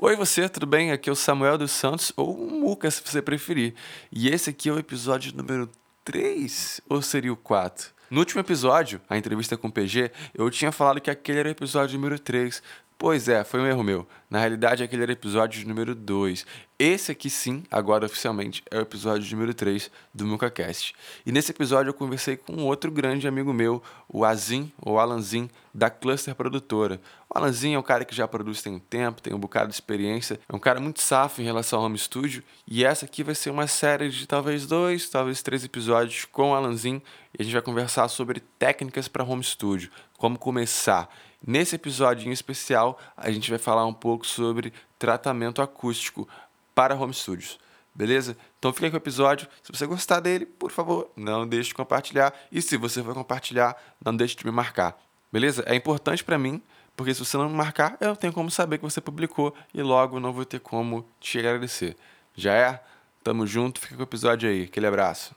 [0.00, 0.92] Oi você, tudo bem?
[0.92, 3.74] Aqui é o Samuel dos Santos, ou o Muca, se você preferir.
[4.12, 5.68] E esse aqui é o episódio número
[6.04, 7.90] 3, ou seria o 4?
[8.08, 11.50] No último episódio, a entrevista com o PG, eu tinha falado que aquele era o
[11.50, 12.62] episódio número 3,
[12.98, 14.08] Pois é, foi um erro meu.
[14.28, 16.44] Na realidade, aquele era o episódio número 2.
[16.80, 20.94] Esse aqui sim, agora oficialmente, é o episódio número 3 do MucaCast.
[21.24, 25.88] E nesse episódio eu conversei com outro grande amigo meu, o Azim, ou Alanzin, da
[25.88, 27.00] Cluster Produtora.
[27.28, 29.74] O Alanzin é um cara que já produz tem um tempo, tem um bocado de
[29.74, 33.34] experiência, é um cara muito safo em relação ao home studio, e essa aqui vai
[33.34, 37.02] ser uma série de talvez dois, talvez três episódios com o Alanzin,
[37.36, 41.08] e a gente vai conversar sobre técnicas para home studio, como começar.
[41.44, 46.28] Nesse episódio especial, a gente vai falar um pouco sobre tratamento acústico
[46.74, 47.58] para home studios.
[47.94, 48.36] Beleza?
[48.58, 49.48] Então fica com o episódio.
[49.62, 52.34] Se você gostar dele, por favor, não deixe de compartilhar.
[52.52, 54.96] E se você for compartilhar, não deixe de me marcar.
[55.32, 55.64] Beleza?
[55.66, 56.62] É importante para mim,
[56.96, 59.82] porque se você não me marcar, eu não tenho como saber que você publicou e
[59.82, 61.96] logo não vou ter como te agradecer.
[62.34, 62.84] Já é?
[63.22, 64.64] Tamo junto, fica com o episódio aí.
[64.64, 65.34] Aquele abraço.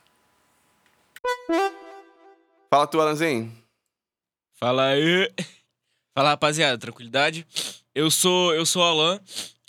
[2.70, 3.52] Fala tu, Alanzinho.
[4.64, 5.28] Fala aí.
[6.14, 7.48] Fala rapaziada, tranquilidade?
[7.96, 9.20] Eu sou eu sou o Alan,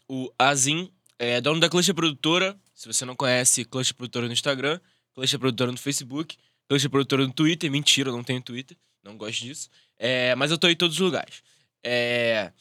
[0.06, 2.54] o Azim, é dono da Clutch Produtora.
[2.74, 4.78] Se você não conhece, Clutch Produtora no Instagram,
[5.14, 6.36] Clutch Produtora no Facebook,
[6.68, 7.70] Clutch Produtora no Twitter.
[7.70, 9.70] Mentira, eu não tenho Twitter, não gosto disso.
[9.98, 11.42] É, mas eu tô em todos os lugares.
[11.82, 12.52] É,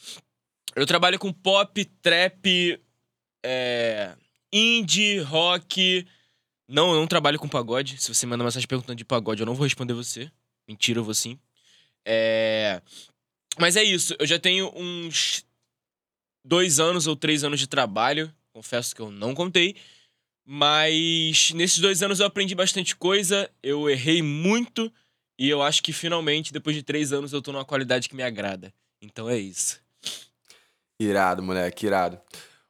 [0.73, 2.81] eu trabalho com pop, trap,
[3.43, 4.15] é,
[4.53, 6.07] indie, rock.
[6.65, 8.01] Não, eu não trabalho com pagode.
[8.01, 10.31] Se você manda mensagem perguntando de pagode, eu não vou responder você.
[10.65, 11.37] Mentira, eu vou sim.
[12.05, 12.81] É,
[13.59, 15.45] mas é isso, eu já tenho uns
[16.43, 18.33] dois anos ou três anos de trabalho.
[18.53, 19.75] Confesso que eu não contei.
[20.45, 24.91] Mas nesses dois anos eu aprendi bastante coisa, eu errei muito
[25.39, 28.23] e eu acho que finalmente, depois de três anos, eu tô numa qualidade que me
[28.23, 28.73] agrada.
[29.01, 29.79] Então é isso.
[30.99, 32.19] Irado, moleque, irado.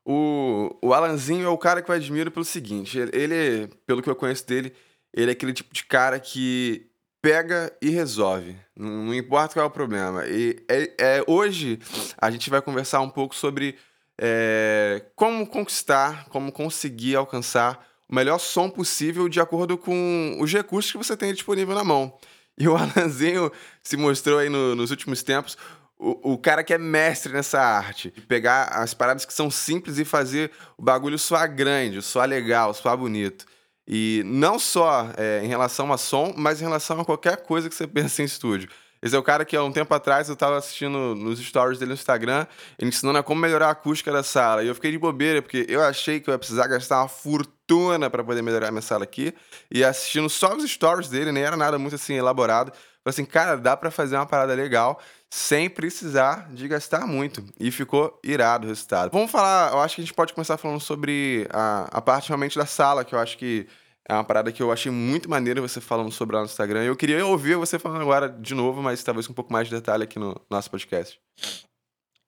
[0.06, 4.16] O, o Alanzinho é o cara que eu admiro pelo seguinte: ele, pelo que eu
[4.16, 4.74] conheço dele,
[5.14, 6.91] ele é aquele tipo de cara que
[7.22, 8.56] pega e resolve.
[8.76, 10.26] Não, não importa qual é o problema.
[10.26, 11.80] E é, é, hoje
[12.18, 13.78] a gente vai conversar um pouco sobre
[14.20, 20.92] é, como conquistar, como conseguir alcançar o melhor som possível de acordo com os recursos
[20.92, 22.14] que você tem disponível na mão.
[22.58, 25.58] E o Alanzinho se mostrou aí no, nos últimos tempos
[25.98, 28.10] o, o, cara que é mestre nessa arte.
[28.28, 32.98] Pegar as paradas que são simples e fazer o bagulho soar grande, soar legal, soar
[32.98, 33.46] bonito.
[33.88, 37.76] E não só é, em relação a som, mas em relação a qualquer coisa que
[37.76, 38.70] você pense em estúdio.
[39.02, 41.90] Esse é o cara que há um tempo atrás eu estava assistindo nos stories dele
[41.90, 42.46] no Instagram,
[42.78, 44.64] ele ensinando a como melhorar a acústica da sala.
[44.64, 48.12] E eu fiquei de bobeira, porque eu achei que eu ia precisar gastar uma fortuna
[48.12, 49.34] para poder melhorar minha sala aqui.
[49.72, 52.72] E assistindo só os stories dele, nem era nada muito assim elaborado.
[53.04, 57.44] Falei assim, cara, dá para fazer uma parada legal sem precisar de gastar muito.
[57.60, 59.12] E ficou irado o resultado.
[59.12, 62.58] Vamos falar, eu acho que a gente pode começar falando sobre a, a parte realmente
[62.58, 63.68] da sala, que eu acho que
[64.08, 66.84] é uma parada que eu achei muito maneira você falando sobre lá no Instagram.
[66.84, 69.76] Eu queria ouvir você falando agora de novo, mas talvez com um pouco mais de
[69.76, 71.20] detalhe aqui no nosso podcast.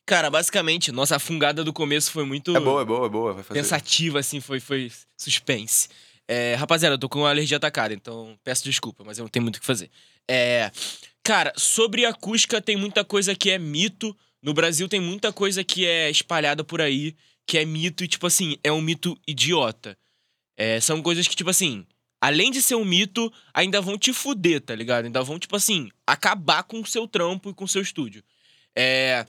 [0.05, 2.55] Cara, basicamente, nossa fungada do começo foi muito.
[2.55, 3.33] É boa, é boa, é boa.
[3.33, 3.59] Vai fazer.
[3.59, 5.87] Pensativa, assim, foi, foi suspense.
[6.27, 9.57] É, rapaziada, eu tô com alergia atacada, então peço desculpa, mas eu não tenho muito
[9.57, 9.89] o que fazer.
[10.29, 10.71] É,
[11.21, 14.15] cara, sobre acústica tem muita coisa que é mito.
[14.41, 18.27] No Brasil tem muita coisa que é espalhada por aí, que é mito e, tipo
[18.27, 19.97] assim, é um mito idiota.
[20.57, 21.85] É, são coisas que, tipo assim,
[22.21, 25.05] além de ser um mito, ainda vão te fuder, tá ligado?
[25.05, 28.23] Ainda vão, tipo assim, acabar com o seu trampo e com o seu estúdio.
[28.75, 29.25] É.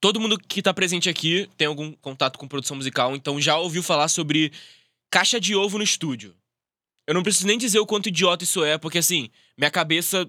[0.00, 3.82] Todo mundo que tá presente aqui tem algum contato com produção musical, então já ouviu
[3.82, 4.52] falar sobre
[5.10, 6.34] caixa de ovo no estúdio.
[7.06, 10.28] Eu não preciso nem dizer o quanto idiota isso é, porque assim, minha cabeça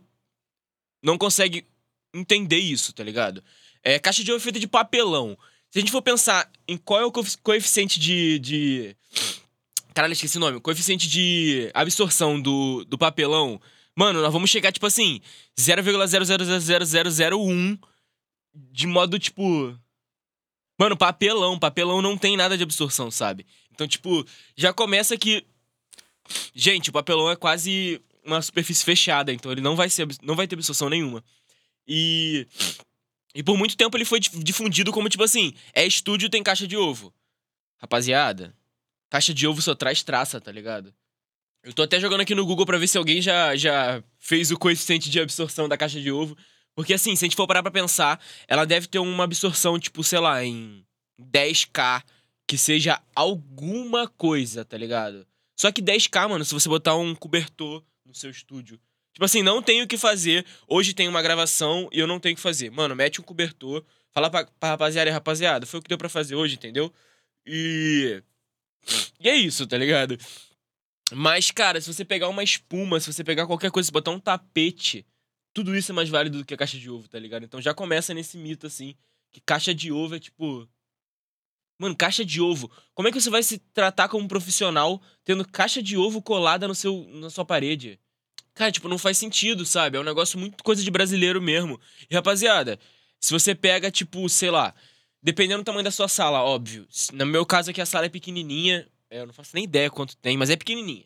[1.04, 1.68] não consegue
[2.14, 3.44] entender isso, tá ligado?
[3.84, 5.38] É, caixa de ovo é feita de papelão.
[5.70, 7.12] Se a gente for pensar em qual é o
[7.44, 8.96] coeficiente de, de
[9.94, 10.62] Caralho, esqueci o nome.
[10.62, 13.62] Coeficiente de absorção do, do papelão.
[13.96, 15.20] Mano, nós vamos chegar, tipo assim,
[15.58, 17.78] 0,000001
[18.54, 19.78] de modo, tipo.
[20.80, 21.60] Mano, papelão.
[21.60, 23.46] Papelão não tem nada de absorção, sabe?
[23.80, 24.28] Então, tipo,
[24.58, 25.46] já começa que.
[26.54, 30.46] Gente, o papelão é quase uma superfície fechada, então ele não vai, ser, não vai
[30.48, 31.24] ter absorção nenhuma.
[31.88, 32.46] E.
[33.34, 36.76] E por muito tempo ele foi difundido como, tipo assim, é estúdio, tem caixa de
[36.76, 37.14] ovo.
[37.78, 38.54] Rapaziada,
[39.10, 40.94] Caixa de ovo só traz traça, tá ligado?
[41.64, 44.58] Eu tô até jogando aqui no Google pra ver se alguém já, já fez o
[44.58, 46.38] coeficiente de absorção da caixa de ovo.
[46.76, 50.04] Porque assim, se a gente for parar pra pensar, ela deve ter uma absorção, tipo,
[50.04, 50.86] sei lá, em
[51.20, 52.04] 10k,
[52.50, 55.26] que seja alguma coisa, tá ligado?
[55.56, 58.80] Só que 10k, mano, se você botar um cobertor no seu estúdio.
[59.14, 60.44] Tipo assim, não tenho o que fazer.
[60.68, 62.72] Hoje tem uma gravação e eu não tenho o que fazer.
[62.72, 66.36] Mano, mete um cobertor, Falar pra, pra rapaziada, rapaziada, foi o que deu pra fazer
[66.36, 66.92] hoje, entendeu?
[67.46, 68.24] E.
[69.20, 70.18] E é isso, tá ligado?
[71.14, 74.20] Mas, cara, se você pegar uma espuma, se você pegar qualquer coisa, se botar um
[74.20, 75.06] tapete,
[75.54, 77.44] tudo isso é mais válido do que a caixa de ovo, tá ligado?
[77.44, 78.96] Então já começa nesse mito, assim,
[79.32, 80.68] que caixa de ovo é tipo.
[81.80, 82.70] Mano, caixa de ovo.
[82.94, 86.68] Como é que você vai se tratar como um profissional tendo caixa de ovo colada
[86.68, 87.98] no seu, na sua parede?
[88.54, 89.96] Cara, tipo, não faz sentido, sabe?
[89.98, 91.80] É um negócio muito coisa de brasileiro mesmo.
[92.10, 92.78] E, rapaziada,
[93.18, 94.76] se você pega, tipo, sei lá,
[95.24, 96.86] dependendo do tamanho da sua sala, óbvio.
[97.14, 98.86] No meu caso aqui, a sala é pequenininha.
[99.10, 101.06] Eu não faço nem ideia quanto tem, mas é pequenininha.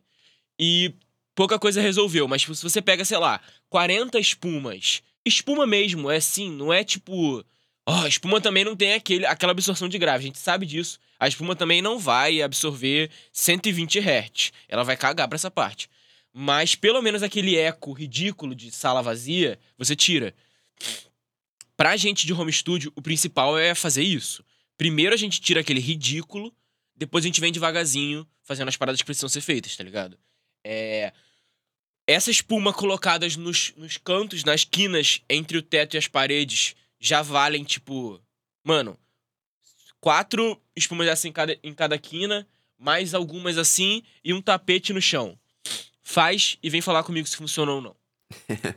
[0.60, 0.92] E
[1.36, 2.28] pouca coisa resolveu.
[2.28, 3.40] Mas, tipo, se você pega, sei lá,
[3.70, 5.04] 40 espumas.
[5.24, 7.46] Espuma mesmo, é assim, não é tipo
[7.86, 11.00] oh, a espuma também não tem aquele, aquela absorção de grave, a gente sabe disso.
[11.20, 14.52] A espuma também não vai absorver 120 Hz.
[14.68, 15.90] Ela vai cagar pra essa parte.
[16.34, 20.34] Mas pelo menos aquele eco ridículo de sala vazia, você tira.
[21.78, 24.44] Pra gente de home studio, o principal é fazer isso.
[24.78, 26.54] Primeiro a gente tira aquele ridículo,
[26.96, 30.18] depois a gente vem devagarzinho fazendo as paradas que precisam ser feitas, tá ligado?
[30.64, 31.14] É.
[32.06, 37.22] Essa espuma colocadas nos, nos cantos, nas quinas, entre o teto e as paredes, já
[37.22, 38.18] valem, tipo,
[38.64, 38.98] mano,
[40.00, 42.48] quatro espumas assim em cada, em cada quina,
[42.80, 45.38] mais algumas assim e um tapete no chão.
[46.02, 47.96] Faz e vem falar comigo se funcionou ou não.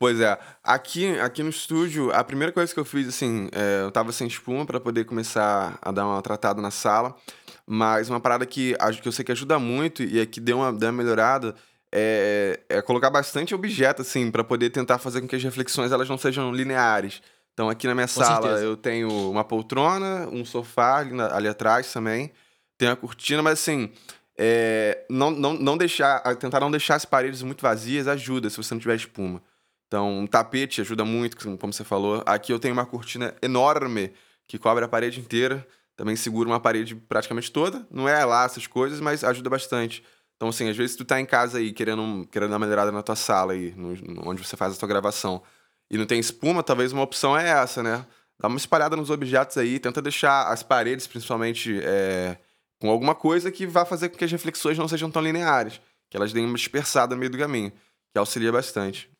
[0.00, 3.92] pois é, aqui, aqui no estúdio, a primeira coisa que eu fiz, assim, é, eu
[3.92, 7.16] tava sem espuma para poder começar a dar uma tratada na sala,
[7.64, 10.72] mas uma parada que, que eu sei que ajuda muito e é que deu uma,
[10.72, 11.54] deu uma melhorada
[11.92, 16.08] é, é colocar bastante objeto, assim, para poder tentar fazer com que as reflexões elas
[16.08, 17.22] não sejam lineares.
[17.52, 18.64] Então, aqui na minha com sala, certeza.
[18.64, 22.30] eu tenho uma poltrona, um sofá ali, na, ali atrás também,
[22.76, 23.90] tem a cortina, mas assim,
[24.38, 28.72] é, não, não, não deixar, tentar não deixar as paredes muito vazias ajuda se você
[28.72, 29.42] não tiver espuma.
[29.88, 32.22] Então, um tapete ajuda muito, como você falou.
[32.26, 34.12] Aqui eu tenho uma cortina enorme
[34.46, 37.84] que cobre a parede inteira, também segura uma parede praticamente toda.
[37.90, 40.04] Não é lá essas coisas, mas ajuda bastante.
[40.38, 43.02] Então, assim, às vezes tu tá em casa aí querendo, querendo dar uma melhorada na
[43.02, 43.90] tua sala aí, no,
[44.24, 45.42] onde você faz a tua gravação,
[45.90, 48.06] e não tem espuma, talvez uma opção é essa, né?
[48.38, 52.38] Dá uma espalhada nos objetos aí, tenta deixar as paredes, principalmente, é,
[52.80, 56.16] com alguma coisa que vá fazer com que as reflexões não sejam tão lineares, que
[56.16, 57.72] elas deem uma dispersada no meio do caminho,
[58.12, 59.10] que auxilia bastante.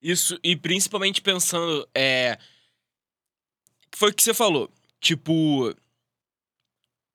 [0.00, 2.38] Isso, e principalmente pensando, é...
[3.96, 4.70] Foi o que você falou,
[5.00, 5.74] tipo...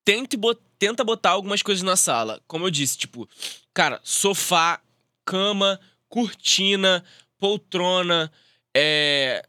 [0.03, 2.41] Tente botar tenta botar algumas coisas na sala.
[2.47, 3.27] Como eu disse, tipo,
[3.73, 4.81] cara, sofá,
[5.25, 5.79] cama,
[6.09, 7.03] cortina,
[7.37, 8.31] poltrona,
[8.75, 9.45] é...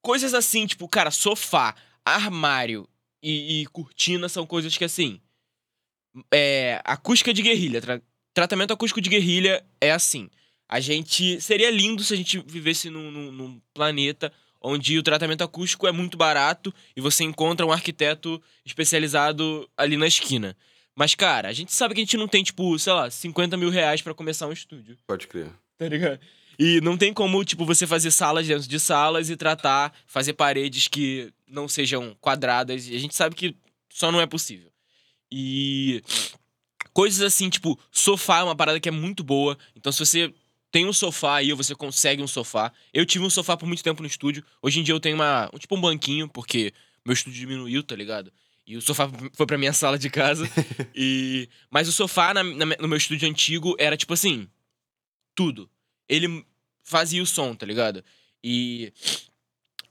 [0.00, 1.74] coisas assim, tipo, cara, sofá,
[2.04, 2.88] armário
[3.22, 5.20] e, e cortina são coisas que, assim,
[6.32, 6.80] é...
[6.84, 8.02] acústica de guerrilha, tra...
[8.34, 10.30] tratamento acústico de guerrilha é assim.
[10.68, 11.38] A gente.
[11.38, 14.32] Seria lindo se a gente vivesse num, num, num planeta
[14.62, 20.06] onde o tratamento acústico é muito barato e você encontra um arquiteto especializado ali na
[20.06, 20.56] esquina.
[20.94, 23.70] Mas, cara, a gente sabe que a gente não tem, tipo, sei lá, 50 mil
[23.70, 24.96] reais para começar um estúdio.
[25.06, 25.50] Pode crer.
[25.78, 26.20] Tá ligado?
[26.58, 30.86] E não tem como, tipo, você fazer salas dentro de salas e tratar, fazer paredes
[30.86, 32.88] que não sejam quadradas.
[32.88, 33.56] E a gente sabe que
[33.88, 34.70] só não é possível.
[35.30, 36.02] E
[36.92, 39.56] coisas assim, tipo, sofá é uma parada que é muito boa.
[39.74, 40.32] Então, se você
[40.72, 42.72] tem um sofá aí, ou você consegue um sofá.
[42.94, 44.42] Eu tive um sofá por muito tempo no estúdio.
[44.62, 46.72] Hoje em dia eu tenho uma, um, tipo um banquinho, porque
[47.04, 48.32] meu estúdio diminuiu, tá ligado?
[48.66, 50.48] E o sofá foi pra minha sala de casa.
[50.96, 54.48] e Mas o sofá na, na, no meu estúdio antigo era tipo assim:
[55.34, 55.70] tudo.
[56.08, 56.44] Ele
[56.82, 58.02] fazia o som, tá ligado?
[58.42, 58.92] E.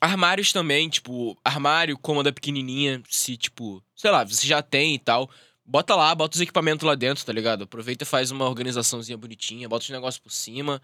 [0.04, 5.30] Armários também, tipo, armário, cômoda pequenininha, se, tipo, sei lá, você já tem e tal.
[5.72, 7.64] Bota lá, bota os equipamentos lá dentro, tá ligado?
[7.64, 10.82] Aproveita e faz uma organizaçãozinha bonitinha, bota os negócios por cima.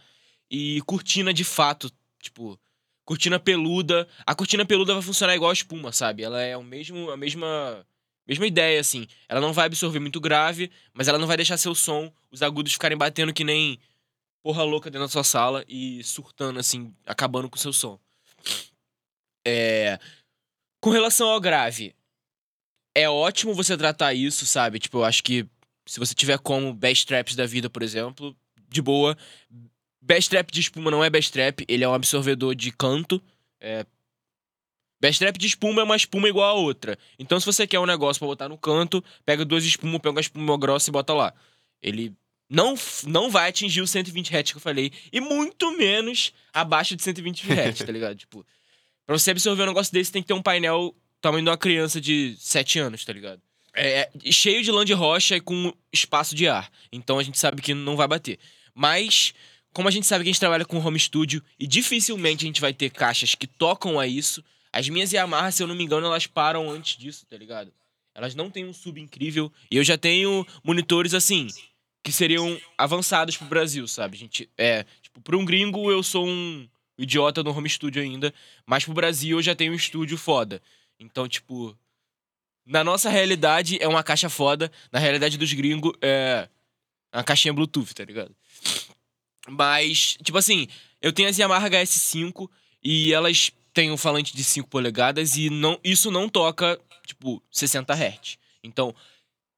[0.50, 1.92] E cortina de fato,
[2.22, 2.58] tipo,
[3.04, 4.08] cortina peluda.
[4.26, 6.24] A cortina peluda vai funcionar igual a espuma, sabe?
[6.24, 7.86] Ela é o mesmo, a mesma
[8.26, 9.06] mesma ideia, assim.
[9.28, 12.72] Ela não vai absorver muito grave, mas ela não vai deixar seu som, os agudos
[12.72, 13.78] ficarem batendo que nem
[14.42, 18.00] porra louca dentro da sua sala e surtando, assim, acabando com o seu som.
[19.46, 20.00] É...
[20.80, 21.94] Com relação ao grave,
[22.98, 24.80] é ótimo você tratar isso, sabe?
[24.80, 25.46] Tipo, eu acho que
[25.86, 28.36] se você tiver como best traps da vida, por exemplo,
[28.68, 29.16] de boa.
[30.02, 33.22] Best trap de espuma não é best trap, ele é um absorvedor de canto.
[33.62, 33.86] É...
[35.00, 36.98] Best trap de espuma é uma espuma igual a outra.
[37.20, 40.22] Então, se você quer um negócio para botar no canto, pega duas espumas, pega uma
[40.22, 41.36] espuma grossa e bota lá.
[41.80, 42.12] Ele
[42.50, 42.74] não,
[43.06, 44.92] não vai atingir os 120 Hz que eu falei.
[45.14, 48.16] E muito menos abaixo de 120 Hz, tá ligado?
[48.18, 48.44] Tipo,
[49.06, 52.00] pra você absorver um negócio desse, tem que ter um painel tamanho de uma criança
[52.00, 53.42] de 7 anos, tá ligado?
[53.74, 56.72] É, é, cheio de lã de rocha e com espaço de ar.
[56.92, 58.40] Então a gente sabe que não vai bater.
[58.74, 59.34] Mas,
[59.72, 62.62] como a gente sabe que a gente trabalha com home studio e dificilmente a gente
[62.62, 66.06] vai ter caixas que tocam a isso, As minhas Yamaha, se eu não me engano,
[66.06, 67.72] elas param antes disso, tá ligado?
[68.14, 69.52] Elas não têm um sub incrível.
[69.72, 71.48] E eu já tenho monitores assim,
[72.04, 74.18] que seriam avançados pro Brasil, sabe?
[74.18, 78.34] Gente, é, tipo, pra um gringo eu sou um idiota no home studio ainda,
[78.66, 80.62] mas pro Brasil eu já tenho um estúdio foda.
[81.00, 81.78] Então, tipo,
[82.66, 86.50] na nossa realidade é uma caixa foda, na realidade dos gringos é
[87.14, 88.36] uma caixinha Bluetooth, tá ligado?
[89.48, 90.68] Mas, tipo assim,
[91.02, 92.50] eu tenho as Yamaha HS5
[92.84, 97.94] e elas têm um falante de 5 polegadas e não, isso não toca, tipo, 60
[97.94, 98.38] Hz.
[98.64, 98.94] Então,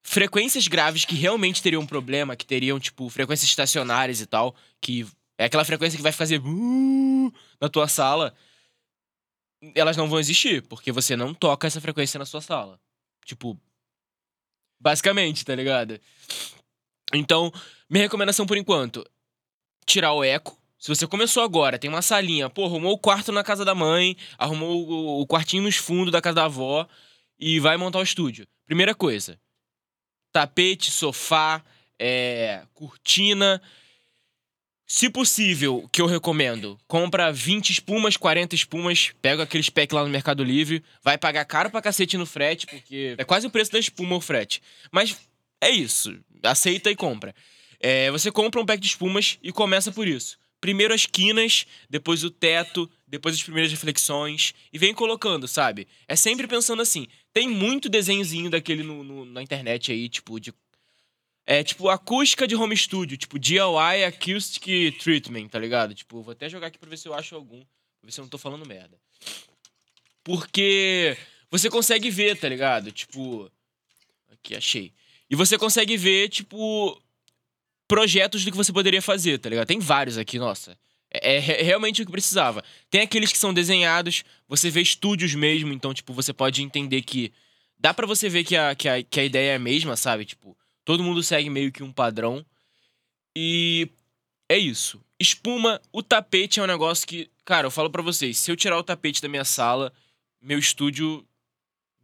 [0.03, 5.45] frequências graves que realmente teriam problema, que teriam, tipo, frequências estacionárias e tal, que é
[5.45, 8.33] aquela frequência que vai fazer uh, na tua sala,
[9.75, 12.79] elas não vão existir, porque você não toca essa frequência na sua sala.
[13.25, 13.59] Tipo,
[14.79, 15.99] basicamente, tá ligado?
[17.13, 17.51] Então,
[17.89, 19.05] minha recomendação por enquanto,
[19.85, 20.57] tirar o eco.
[20.77, 24.15] Se você começou agora, tem uma salinha, pô, arrumou o quarto na casa da mãe,
[24.37, 26.87] arrumou o quartinho nos fundos da casa da avó
[27.37, 28.47] e vai montar o estúdio.
[28.65, 29.37] Primeira coisa,
[30.31, 31.63] tapete, sofá,
[31.97, 33.61] é, cortina.
[34.91, 40.09] Se possível, que eu recomendo, compra 20 espumas, 40 espumas, pega aqueles pack lá no
[40.09, 43.77] Mercado Livre, vai pagar caro pra cacete no frete, porque é quase o preço da
[43.77, 44.63] espuma o frete.
[44.91, 45.15] Mas
[45.61, 47.35] é isso, aceita e compra.
[47.79, 50.39] É, você compra um pack de espumas e começa por isso.
[50.59, 55.87] Primeiro as quinas, depois o teto, depois as primeiras reflexões, e vem colocando, sabe?
[56.07, 57.05] É sempre pensando assim.
[57.31, 60.51] Tem muito desenhozinho daquele no, no, na internet aí, tipo, de.
[61.51, 65.95] É tipo acústica de home studio, tipo DIY Acoustic Treatment, tá ligado?
[65.95, 67.57] Tipo, vou até jogar aqui pra ver se eu acho algum.
[67.59, 68.95] Pra ver se eu não tô falando merda.
[70.23, 71.17] Porque
[71.49, 72.91] você consegue ver, tá ligado?
[72.91, 73.51] Tipo.
[74.31, 74.93] Aqui, achei.
[75.27, 77.01] E você consegue ver, tipo,
[77.87, 79.65] projetos do que você poderia fazer, tá ligado?
[79.65, 80.77] Tem vários aqui, nossa.
[81.11, 82.63] É, é realmente o que precisava.
[82.91, 87.33] Tem aqueles que são desenhados, você vê estúdios mesmo, então, tipo, você pode entender que.
[87.79, 90.25] Dá para você ver que a, que, a, que a ideia é a mesma, sabe?
[90.25, 90.55] Tipo,
[90.89, 92.43] todo mundo segue meio que um padrão.
[93.35, 93.87] E
[94.49, 94.99] é isso.
[95.19, 97.29] Espuma, o tapete é um negócio que.
[97.45, 99.93] Cara, eu falo para vocês, se eu tirar o tapete da minha sala,
[100.41, 101.23] meu estúdio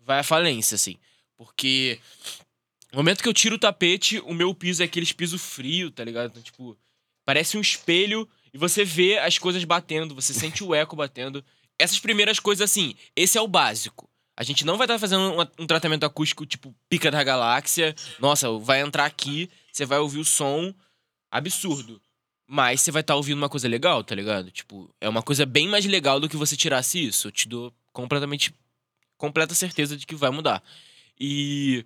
[0.04, 0.98] vai à falência, assim.
[1.36, 1.98] Porque
[2.92, 6.04] no momento que eu tiro o tapete, o meu piso é aquele piso frio, tá
[6.04, 6.30] ligado?
[6.30, 6.78] Então, tipo,
[7.26, 11.44] parece um espelho e você vê as coisas batendo, você sente o eco batendo.
[11.80, 14.08] Essas primeiras coisas, assim, esse é o básico.
[14.38, 17.96] A gente não vai estar tá fazendo um, um, tratamento acústico tipo pica da galáxia.
[18.20, 20.74] Nossa, vai entrar aqui, você vai ouvir o som
[21.32, 22.02] absurdo.
[22.48, 24.52] Mas você vai estar tá ouvindo uma coisa legal, tá ligado?
[24.52, 27.28] Tipo, é uma coisa bem mais legal do que você tirasse isso.
[27.28, 28.54] Eu te dou completamente.
[29.18, 30.62] completa certeza de que vai mudar.
[31.20, 31.84] E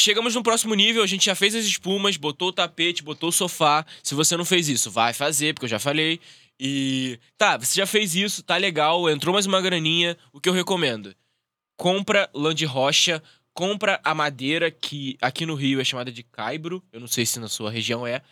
[0.00, 3.32] Chegamos no próximo nível, a gente já fez as espumas, botou o tapete, botou o
[3.32, 3.84] sofá.
[4.00, 6.20] Se você não fez isso, vai fazer, porque eu já falei.
[6.60, 10.16] E tá, você já fez isso, tá legal, entrou mais uma graninha.
[10.32, 11.14] O que eu recomendo?
[11.76, 13.22] Compra lã de rocha,
[13.54, 17.38] compra a madeira que aqui no Rio é chamada de caibro, eu não sei se
[17.38, 18.22] na sua região é.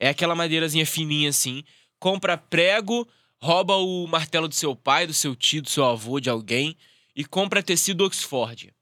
[0.00, 1.62] É aquela madeirazinha fininha assim.
[1.98, 3.06] Compra prego,
[3.40, 6.76] rouba o martelo do seu pai, do seu tio, do seu avô, de alguém
[7.14, 8.72] e compra tecido Oxford.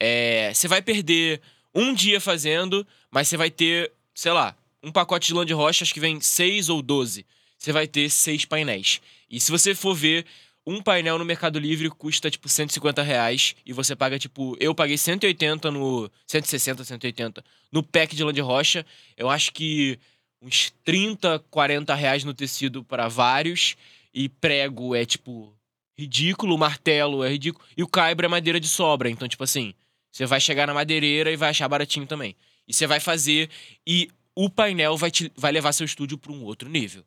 [0.00, 1.40] É, você vai perder
[1.74, 5.84] um dia fazendo, mas você vai ter, sei lá, um pacote de lã de rocha,
[5.84, 7.26] acho que vem seis ou doze.
[7.60, 9.02] Você vai ter seis painéis.
[9.30, 10.24] E se você for ver,
[10.66, 13.54] um painel no Mercado Livre custa, tipo, 150 reais.
[13.66, 16.10] E você paga, tipo, eu paguei 180 no.
[16.26, 18.84] 160, 180 no pack de de rocha.
[19.14, 19.98] Eu acho que
[20.40, 23.76] uns 30, 40 reais no tecido para vários.
[24.12, 25.54] E prego é, tipo,
[25.98, 26.54] ridículo.
[26.54, 27.62] O martelo é ridículo.
[27.76, 29.10] E o caibro é madeira de sobra.
[29.10, 29.74] Então, tipo assim.
[30.10, 32.34] Você vai chegar na madeireira e vai achar baratinho também.
[32.66, 33.48] E você vai fazer
[33.86, 37.04] e o painel vai, te, vai levar seu estúdio para um outro nível.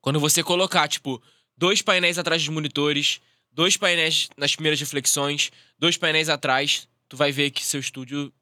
[0.00, 1.22] Quando você colocar, tipo,
[1.56, 7.32] dois painéis atrás dos monitores, dois painéis nas primeiras reflexões, dois painéis atrás, tu vai
[7.32, 8.32] ver que seu estúdio.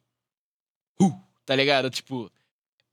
[1.01, 1.13] Uh,
[1.45, 1.91] tá ligado?
[1.91, 2.31] Tipo.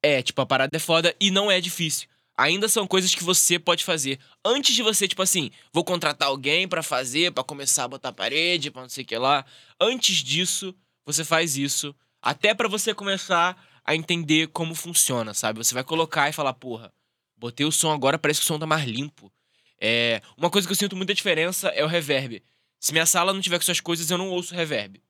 [0.02, 2.08] É, tipo, a parada é foda e não é difícil
[2.40, 4.18] ainda são coisas que você pode fazer.
[4.46, 8.72] Antes de você, tipo assim, vou contratar alguém para fazer, para começar a botar parede,
[8.72, 9.46] pra não sei o que lá.
[9.80, 10.74] Antes disso,
[11.06, 11.94] você faz isso.
[12.22, 15.60] Até para você começar a entender como funciona, sabe?
[15.60, 16.94] Você vai colocar e falar, porra,
[17.40, 19.32] botei o som agora, parece que o som tá mais limpo.
[19.80, 22.44] É, uma coisa que eu sinto muita diferença é o reverb.
[22.80, 25.02] Se minha sala não tiver com essas coisas, eu não ouço reverb.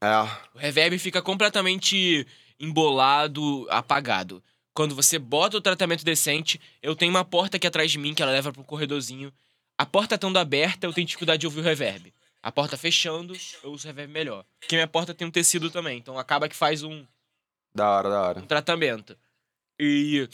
[0.00, 0.08] É.
[0.54, 2.26] O reverb fica completamente
[2.58, 4.42] embolado, apagado.
[4.74, 8.22] Quando você bota o tratamento decente, eu tenho uma porta aqui atrás de mim que
[8.22, 9.32] ela leva pro corredorzinho.
[9.78, 12.12] A porta estando aberta, eu tenho dificuldade de ouvir o reverb.
[12.42, 14.44] A porta fechando, eu uso reverb melhor.
[14.60, 17.04] Porque minha porta tem um tecido também, então acaba que faz um.
[17.74, 18.40] Da hora, da hora.
[18.40, 19.16] Um tratamento.
[19.80, 20.28] E.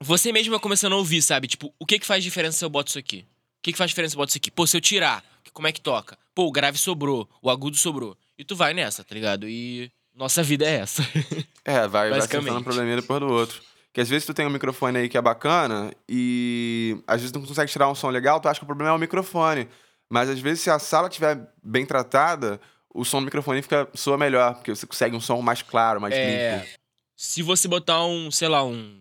[0.00, 1.46] Você mesmo vai começando a ouvir, sabe?
[1.46, 3.24] Tipo, o que que faz diferença se eu boto isso aqui?
[3.58, 4.16] O que, que faz diferença?
[4.16, 4.50] Bota isso aqui.
[4.50, 6.18] Pô, se eu tirar, como é que toca?
[6.34, 8.16] Pô, o grave sobrou, o agudo sobrou.
[8.36, 9.48] E tu vai nessa, tá ligado?
[9.48, 11.02] E nossa vida é essa.
[11.66, 13.58] É, vai, vai acertando um probleminha depois do outro.
[13.90, 17.38] Que às vezes tu tem um microfone aí que é bacana e às vezes tu
[17.38, 19.66] não consegue tirar um som legal, tu acha que o problema é o microfone.
[20.10, 22.60] Mas às vezes se a sala estiver bem tratada,
[22.94, 26.12] o som do microfone fica, soa melhor, porque você consegue um som mais claro, mais
[26.14, 26.56] É.
[26.58, 26.68] limpo.
[27.16, 29.00] Se você botar um, sei lá, um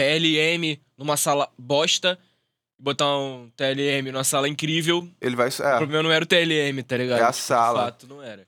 [0.00, 2.18] TLM numa sala bosta,
[2.78, 5.48] e botar um TLM numa sala incrível, Ele vai.
[5.48, 7.20] o É, problema não era o TLM, tá ligado?
[7.20, 7.78] É a sala.
[7.78, 8.44] De fato, não era.